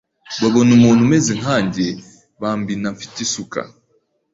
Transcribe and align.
babona 0.41 0.71
umuntu 0.77 1.01
umeze 1.03 1.31
nkanjye, 1.39 1.85
bambina 2.41 2.87
mfite 2.95 3.17
isuka, 3.25 3.59